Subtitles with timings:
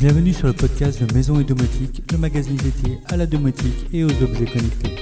[0.00, 4.02] Bienvenue sur le podcast de Maison et Domotique, le magazine dédié à la domotique et
[4.02, 4.96] aux objets connectés.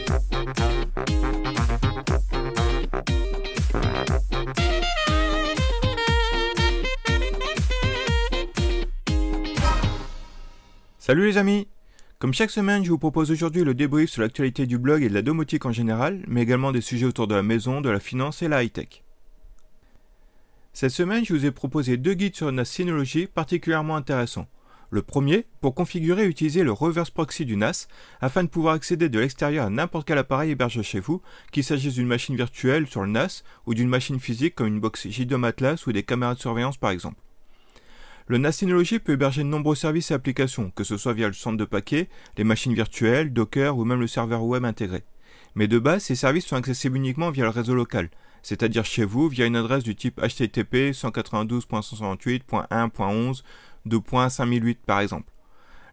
[10.99, 11.69] Salut les amis
[12.19, 15.15] Comme chaque semaine, je vous propose aujourd'hui le débrief sur l'actualité du blog et de
[15.15, 18.43] la domotique en général, mais également des sujets autour de la maison, de la finance
[18.43, 19.05] et la high-tech.
[20.73, 24.49] Cette semaine, je vous ai proposé deux guides sur NAS Synology particulièrement intéressants.
[24.91, 27.89] Le premier, pour configurer et utiliser le reverse proxy du NAS,
[28.23, 31.21] afin de pouvoir accéder de l'extérieur à n'importe quel appareil hébergé chez vous,
[31.53, 35.09] qu'il s'agisse d'une machine virtuelle sur le NAS ou d'une machine physique comme une box
[35.09, 37.19] JDOM Atlas ou des caméras de surveillance par exemple.
[38.29, 41.35] Le NAS Synology peut héberger de nombreux services et applications, que ce soit via le
[41.35, 45.03] centre de paquets, les machines virtuelles, Docker ou même le serveur web intégré.
[45.55, 48.11] Mais de base, ces services sont accessibles uniquement via le réseau local,
[48.43, 50.93] c'est-à-dire chez vous via une adresse du type http
[53.89, 55.33] 192.168.1.11.2.5008 par exemple.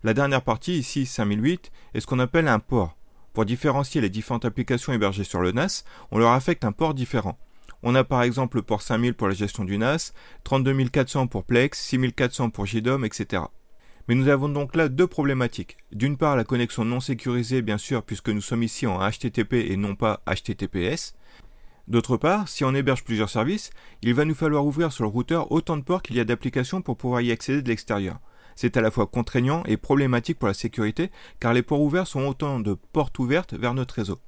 [0.04, 2.98] La dernière partie, ici 5008, est ce qu'on appelle un port.
[3.34, 7.38] Pour différencier les différentes applications hébergées sur le NAS, on leur affecte un port différent.
[7.84, 11.80] On a par exemple le port 5000 pour la gestion du NAS, 32400 pour Plex,
[11.80, 13.44] 6400 pour JDOM, etc.
[14.08, 15.78] Mais nous avons donc là deux problématiques.
[15.92, 19.78] D'une part, la connexion non sécurisée, bien sûr, puisque nous sommes ici en HTTP et
[19.78, 21.16] non pas HTTPS.
[21.88, 23.70] D'autre part, si on héberge plusieurs services,
[24.02, 26.82] il va nous falloir ouvrir sur le routeur autant de ports qu'il y a d'applications
[26.82, 28.20] pour pouvoir y accéder de l'extérieur.
[28.56, 32.26] C'est à la fois contraignant et problématique pour la sécurité, car les ports ouverts sont
[32.26, 34.20] autant de portes ouvertes vers notre réseau.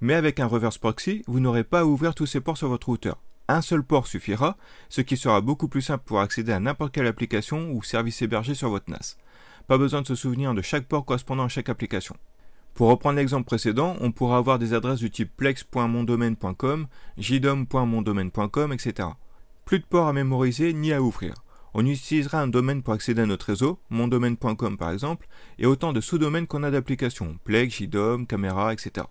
[0.00, 2.86] Mais avec un reverse proxy, vous n'aurez pas à ouvrir tous ces ports sur votre
[2.86, 3.18] routeur.
[3.48, 4.56] Un seul port suffira,
[4.88, 8.54] ce qui sera beaucoup plus simple pour accéder à n'importe quelle application ou service hébergé
[8.54, 9.18] sur votre NAS.
[9.66, 12.16] Pas besoin de se souvenir de chaque port correspondant à chaque application.
[12.74, 19.08] Pour reprendre l'exemple précédent, on pourra avoir des adresses du type plex.mondomaine.com, jdom.mondomaine.com, etc.
[19.64, 21.34] Plus de ports à mémoriser ni à ouvrir.
[21.72, 25.28] On utilisera un domaine pour accéder à notre réseau, mondomaine.com par exemple,
[25.60, 29.06] et autant de sous-domaines qu'on a d'applications, plex, jdom, caméra, etc.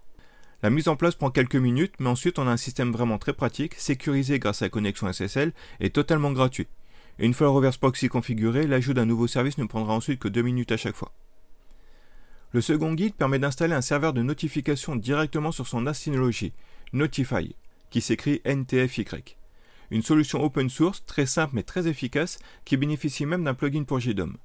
[0.62, 3.34] La mise en place prend quelques minutes, mais ensuite on a un système vraiment très
[3.34, 6.68] pratique, sécurisé grâce à la connexion SSL et totalement gratuit.
[7.18, 10.42] Une fois le reverse proxy configuré, l'ajout d'un nouveau service ne prendra ensuite que 2
[10.42, 11.14] minutes à chaque fois.
[12.54, 16.54] Le second guide permet d'installer un serveur de notification directement sur son NAS Synology,
[16.94, 17.56] Notify,
[17.90, 19.08] qui s'écrit NTFY.
[19.90, 24.00] Une solution open source, très simple mais très efficace, qui bénéficie même d'un plugin pour
[24.00, 24.38] JDOM.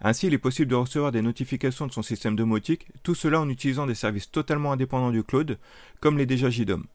[0.00, 3.48] Ainsi, il est possible de recevoir des notifications de son système domotique, tout cela en
[3.48, 5.58] utilisant des services totalement indépendants du cloud,
[5.98, 6.86] comme les déjà JDOM.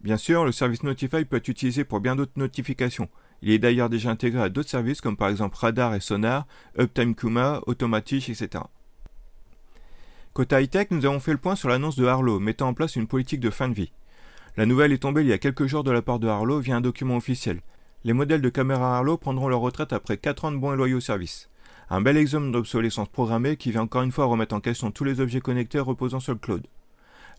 [0.00, 3.10] Bien sûr, le service Notify peut être utilisé pour bien d'autres notifications.
[3.42, 6.46] Il est d'ailleurs déjà intégré à d'autres services comme par exemple Radar et Sonar,
[6.78, 8.64] Uptime Kuma, Automatic, etc.
[10.34, 13.06] Côté high-tech, nous avons fait le point sur l'annonce de Harlow mettant en place une
[13.06, 13.92] politique de fin de vie.
[14.56, 16.74] La nouvelle est tombée il y a quelques jours de la part de Harlow via
[16.74, 17.60] un document officiel.
[18.04, 21.00] Les modèles de caméra Harlow prendront leur retraite après 4 ans de bons et loyaux
[21.00, 21.50] services.
[21.90, 25.20] Un bel exemple d'obsolescence programmée qui vient encore une fois remettre en question tous les
[25.20, 26.66] objets connectés reposant sur le cloud.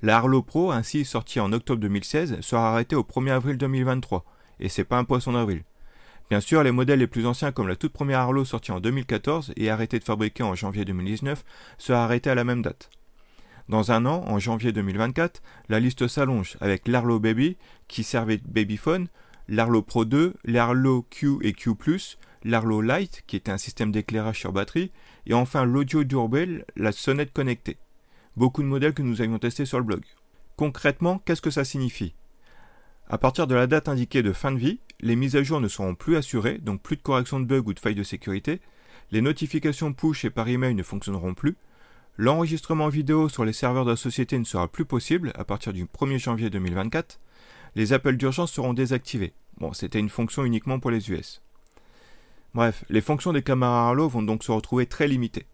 [0.03, 4.23] La Harlow Pro, ainsi sortie en octobre 2016, sera arrêtée au 1er avril 2023,
[4.59, 5.63] et c'est pas un poisson d'avril.
[6.33, 9.53] Bien sûr, les modèles les plus anciens comme la toute première Arlo sortie en 2014
[9.55, 11.45] et arrêtée de fabriquer en janvier 2019
[11.77, 12.89] sera arrêtée à la même date.
[13.69, 17.55] Dans un an, en janvier 2024, la liste s'allonge avec l'Arlo Baby
[17.87, 19.09] qui servait de babyphone,
[19.47, 21.69] l'Arlo Pro 2, l'Arlo Q et Q+,
[22.43, 24.91] l'Arlo Lite qui était un système d'éclairage sur batterie,
[25.27, 27.77] et enfin l'audio Doorbell, la sonnette connectée.
[28.37, 30.01] Beaucoup de modèles que nous avions testés sur le blog.
[30.55, 32.15] Concrètement, qu'est-ce que ça signifie?
[33.07, 35.67] À partir de la date indiquée de fin de vie, les mises à jour ne
[35.67, 38.61] seront plus assurées, donc plus de correction de bugs ou de failles de sécurité,
[39.11, 41.57] les notifications push et par email ne fonctionneront plus,
[42.17, 45.85] l'enregistrement vidéo sur les serveurs de la société ne sera plus possible à partir du
[45.85, 47.19] 1er janvier 2024,
[47.75, 49.33] les appels d'urgence seront désactivés.
[49.57, 51.41] Bon, c'était une fonction uniquement pour les US.
[52.53, 55.47] Bref, les fonctions des caméras Arlo vont donc se retrouver très limitées.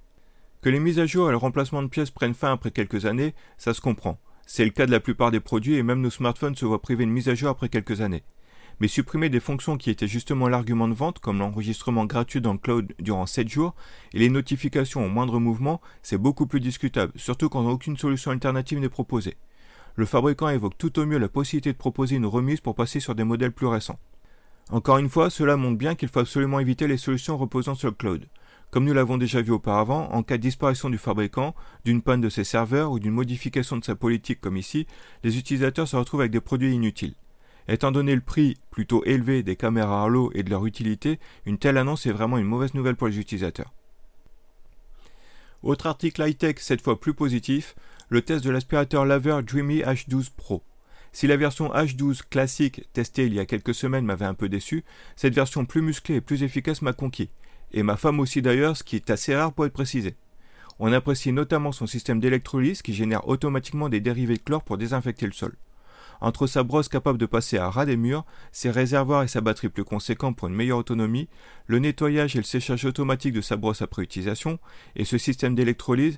[0.61, 3.33] Que les mises à jour et le remplacement de pièces prennent fin après quelques années,
[3.57, 4.19] ça se comprend.
[4.45, 7.05] C'est le cas de la plupart des produits et même nos smartphones se voient privés
[7.05, 8.23] de mise à jour après quelques années
[8.79, 12.59] mais supprimer des fonctions qui étaient justement l'argument de vente, comme l'enregistrement gratuit dans le
[12.59, 13.75] cloud durant 7 jours,
[14.13, 18.79] et les notifications au moindre mouvement, c'est beaucoup plus discutable, surtout quand aucune solution alternative
[18.79, 19.37] n'est proposée.
[19.95, 23.15] Le fabricant évoque tout au mieux la possibilité de proposer une remise pour passer sur
[23.15, 23.99] des modèles plus récents.
[24.71, 27.95] Encore une fois, cela montre bien qu'il faut absolument éviter les solutions reposant sur le
[27.95, 28.27] cloud.
[28.71, 31.55] Comme nous l'avons déjà vu auparavant, en cas de disparition du fabricant,
[31.85, 34.85] d'une panne de ses serveurs ou d'une modification de sa politique comme ici,
[35.23, 37.15] les utilisateurs se retrouvent avec des produits inutiles.
[37.71, 41.77] Étant donné le prix plutôt élevé des caméras Arlo et de leur utilité, une telle
[41.77, 43.71] annonce est vraiment une mauvaise nouvelle pour les utilisateurs.
[45.61, 47.75] Autre article high-tech, cette fois plus positif,
[48.09, 50.63] le test de l'aspirateur laveur Dreamy H12 Pro.
[51.11, 54.83] Si la version H12 classique testée il y a quelques semaines m'avait un peu déçu,
[55.15, 57.29] cette version plus musclée et plus efficace m'a conquis.
[57.71, 60.15] et ma femme aussi d'ailleurs, ce qui est assez rare pour être précisé.
[60.79, 65.27] On apprécie notamment son système d'électrolyse qui génère automatiquement des dérivés de chlore pour désinfecter
[65.27, 65.55] le sol.
[66.21, 69.69] Entre sa brosse capable de passer à ras des murs, ses réservoirs et sa batterie
[69.69, 71.29] plus conséquents pour une meilleure autonomie,
[71.67, 74.59] le nettoyage et le séchage automatique de sa brosse après utilisation,
[74.95, 76.17] et ce système d'électrolyse,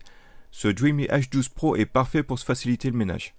[0.52, 3.36] ce Dreamy H12 Pro est parfait pour se faciliter le ménage.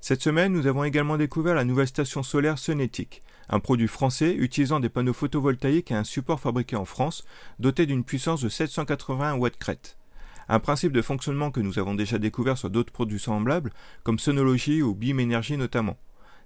[0.00, 4.80] Cette semaine, nous avons également découvert la nouvelle station solaire Sonetic, un produit français utilisant
[4.80, 7.24] des panneaux photovoltaïques et un support fabriqué en France,
[7.58, 9.96] doté d'une puissance de 780 watts crête.
[10.48, 14.82] Un principe de fonctionnement que nous avons déjà découvert sur d'autres produits semblables, comme Sonology
[14.82, 15.96] ou Beam Energy notamment.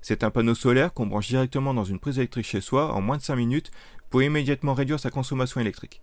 [0.01, 3.17] C'est un panneau solaire qu'on branche directement dans une prise électrique chez soi en moins
[3.17, 3.71] de 5 minutes
[4.11, 6.01] pour immédiatement réduire sa consommation électrique.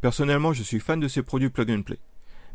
[0.00, 1.98] Personnellement, je suis fan de ces produits plug and play.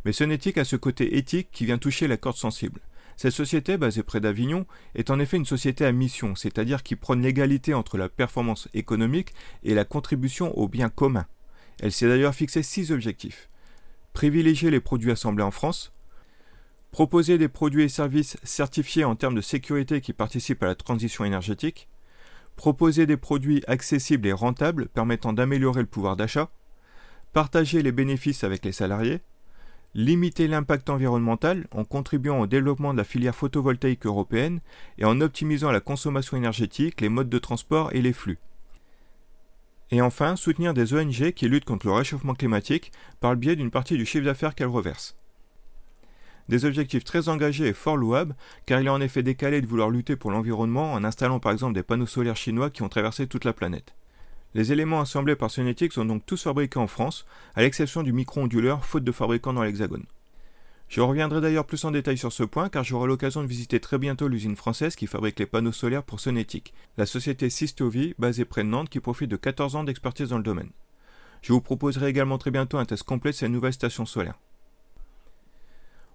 [0.05, 2.81] Mais Sonetic a ce côté éthique qui vient toucher la corde sensible.
[3.15, 4.65] Cette société, basée près d'Avignon,
[4.95, 9.33] est en effet une société à mission, c'est-à-dire qui prône l'égalité entre la performance économique
[9.63, 11.25] et la contribution au bien commun.
[11.79, 13.47] Elle s'est d'ailleurs fixé six objectifs.
[14.13, 15.91] Privilégier les produits assemblés en France,
[16.91, 21.25] proposer des produits et services certifiés en termes de sécurité qui participent à la transition
[21.25, 21.89] énergétique,
[22.55, 26.51] proposer des produits accessibles et rentables permettant d'améliorer le pouvoir d'achat,
[27.33, 29.21] partager les bénéfices avec les salariés,
[29.95, 34.61] limiter l'impact environnemental en contribuant au développement de la filière photovoltaïque européenne
[34.99, 38.39] et en optimisant la consommation énergétique, les modes de transport et les flux.
[39.93, 43.69] Et enfin, soutenir des ONG qui luttent contre le réchauffement climatique par le biais d'une
[43.69, 45.15] partie du chiffre d'affaires qu'elles reversent.
[46.49, 48.35] Des objectifs très engagés et fort louables,
[48.65, 51.75] car il est en effet décalé de vouloir lutter pour l'environnement en installant par exemple
[51.75, 53.93] des panneaux solaires chinois qui ont traversé toute la planète.
[54.55, 58.85] Les éléments assemblés par Sonetic sont donc tous fabriqués en France, à l'exception du micro-onduleur,
[58.85, 60.07] faute de fabricants dans l'Hexagone.
[60.93, 63.97] Je reviendrai d'ailleurs plus en détail sur ce point car j'aurai l'occasion de visiter très
[63.97, 68.63] bientôt l'usine française qui fabrique les panneaux solaires pour Sonetic, la société Sistovi basée près
[68.63, 70.69] de Nantes qui profite de 14 ans d'expertise dans le domaine.
[71.41, 74.37] Je vous proposerai également très bientôt un test complet de cette nouvelle station solaire.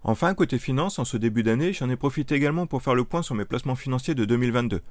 [0.05, 3.23] Enfin, côté finance, en ce début d'année, j'en ai profité également pour faire le point
[3.23, 4.83] sur mes placements financiers de 2022.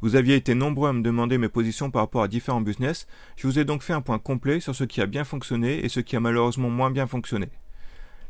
[0.00, 3.48] Vous aviez été nombreux à me demander mes positions par rapport à différents business, je
[3.48, 5.98] vous ai donc fait un point complet sur ce qui a bien fonctionné et ce
[5.98, 7.48] qui a malheureusement moins bien fonctionné.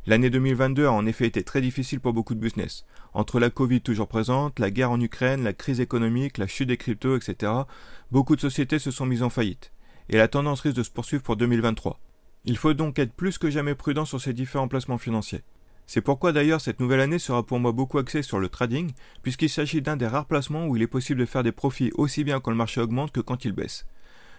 [0.06, 2.84] L'année 2022 a en effet été très difficile pour beaucoup de business.
[3.14, 6.76] Entre la Covid toujours présente, la guerre en Ukraine, la crise économique, la chute des
[6.76, 7.50] cryptos, etc.,
[8.10, 9.72] beaucoup de sociétés se sont mises en faillite.
[10.10, 11.98] Et la tendance risque de se poursuivre pour 2023.
[12.44, 15.42] Il faut donc être plus que jamais prudent sur ces différents placements financiers.
[15.86, 18.92] C'est pourquoi d'ailleurs cette nouvelle année sera pour moi beaucoup axée sur le trading,
[19.22, 22.24] puisqu'il s'agit d'un des rares placements où il est possible de faire des profits aussi
[22.24, 23.86] bien quand le marché augmente que quand il baisse.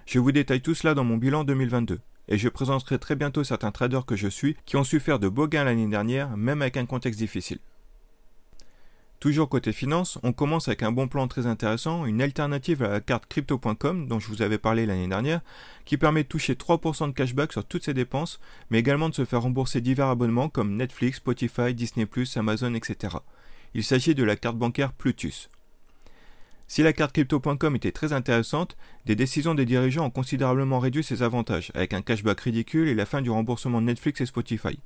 [0.05, 3.71] Je vous détaille tout cela dans mon bilan 2022, et je présenterai très bientôt certains
[3.71, 6.77] traders que je suis qui ont su faire de beaux gains l'année dernière, même avec
[6.77, 7.59] un contexte difficile.
[9.19, 12.99] Toujours côté finance, on commence avec un bon plan très intéressant, une alternative à la
[12.99, 15.41] carte crypto.com dont je vous avais parlé l'année dernière,
[15.85, 18.39] qui permet de toucher 3% de cashback sur toutes ses dépenses,
[18.69, 23.15] mais également de se faire rembourser divers abonnements comme Netflix, Spotify, Disney+, Amazon, etc.
[23.73, 25.49] Il s'agit de la carte bancaire Plutus.
[26.67, 28.75] Si la carte crypto.com était très intéressante,
[29.05, 33.05] des décisions des dirigeants ont considérablement réduit ses avantages, avec un cashback ridicule et la
[33.05, 34.79] fin du remboursement de Netflix et Spotify.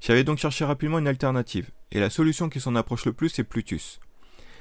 [0.00, 3.44] J'avais donc cherché rapidement une alternative, et la solution qui s'en approche le plus c'est
[3.44, 4.00] Plutus.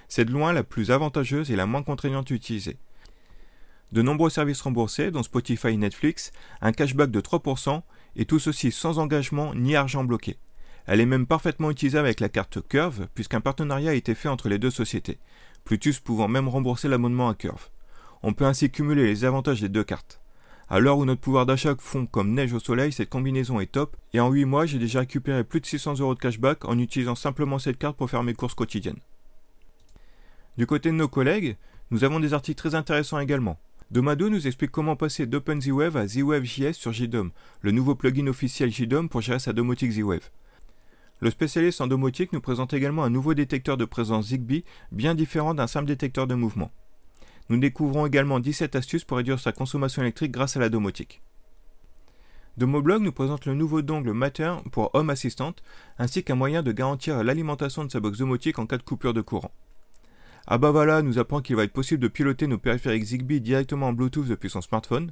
[0.09, 2.77] C'est de loin la plus avantageuse et la moins contraignante à utiliser.
[3.93, 6.31] De nombreux services remboursés, dont Spotify et Netflix,
[6.61, 7.81] un cashback de 3%,
[8.17, 10.37] et tout ceci sans engagement ni argent bloqué.
[10.85, 14.49] Elle est même parfaitement utilisable avec la carte Curve, puisqu'un partenariat a été fait entre
[14.49, 15.19] les deux sociétés,
[15.65, 17.69] Plutus pouvant même rembourser l'abonnement à Curve.
[18.23, 20.21] On peut ainsi cumuler les avantages des deux cartes.
[20.69, 23.97] À l'heure où notre pouvoir d'achat fond comme neige au soleil, cette combinaison est top,
[24.13, 27.15] et en 8 mois, j'ai déjà récupéré plus de 600 euros de cashback en utilisant
[27.15, 28.99] simplement cette carte pour faire mes courses quotidiennes.
[30.57, 31.57] Du côté de nos collègues,
[31.89, 33.59] nous avons des articles très intéressants également.
[33.91, 39.09] Domado nous explique comment passer d'OpenZWave à ZWave.js sur JDOM, le nouveau plugin officiel JDOM
[39.09, 40.29] pour gérer sa domotique ZWave.
[41.21, 45.53] Le spécialiste en domotique nous présente également un nouveau détecteur de présence Zigbee bien différent
[45.53, 46.71] d'un simple détecteur de mouvement.
[47.49, 51.21] Nous découvrons également 17 astuces pour réduire sa consommation électrique grâce à la domotique.
[52.57, 55.53] Domoblog nous présente le nouveau dongle Matter pour Home Assistant,
[55.99, 59.21] ainsi qu'un moyen de garantir l'alimentation de sa box domotique en cas de coupure de
[59.21, 59.51] courant.
[60.47, 64.27] Abavala nous apprend qu'il va être possible de piloter nos périphériques Zigbee directement en Bluetooth
[64.27, 65.11] depuis son smartphone.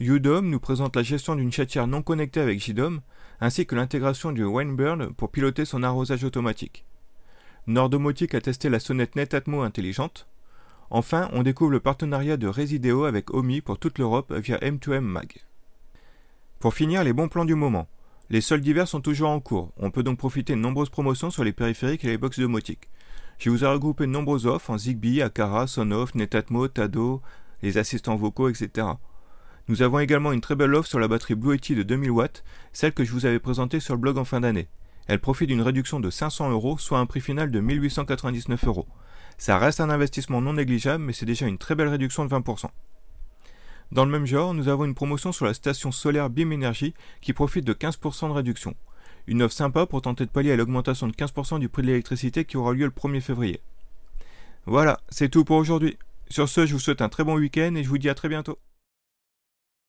[0.00, 3.00] Udom nous présente la gestion d'une chatière non connectée avec JDOM,
[3.40, 6.84] ainsi que l'intégration du Winebird pour piloter son arrosage automatique.
[7.66, 10.28] Nordomotique a testé la sonnette Netatmo intelligente.
[10.90, 15.32] Enfin, on découvre le partenariat de Resideo avec Omi pour toute l'Europe via M2M Mag.
[16.60, 17.88] Pour finir, les bons plans du moment.
[18.30, 19.72] Les soldes d'hiver sont toujours en cours.
[19.78, 22.88] On peut donc profiter de nombreuses promotions sur les périphériques et les box domotiques.
[23.38, 27.20] Je vous ai regroupé de nombreuses offres en Zigbee, Akara, Sonoff, Netatmo, Tado,
[27.62, 28.86] les assistants vocaux, etc.
[29.68, 32.42] Nous avons également une très belle offre sur la batterie Blue Yeti de 2000 watts,
[32.72, 34.66] celle que je vous avais présentée sur le blog en fin d'année.
[35.08, 38.86] Elle profite d'une réduction de 500 euros, soit un prix final de 1899 euros.
[39.36, 42.70] Ça reste un investissement non négligeable, mais c'est déjà une très belle réduction de 20%.
[43.92, 47.34] Dans le même genre, nous avons une promotion sur la station solaire Beam Energy qui
[47.34, 48.74] profite de 15% de réduction.
[49.26, 52.46] Une offre sympa pour tenter de pallier à l'augmentation de 15% du prix de l'électricité
[52.46, 53.60] qui aura lieu le 1er février.
[54.64, 55.98] Voilà, c'est tout pour aujourd'hui.
[56.30, 58.30] Sur ce, je vous souhaite un très bon week-end et je vous dis à très
[58.30, 58.58] bientôt.